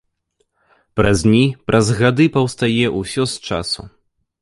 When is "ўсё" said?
2.99-3.31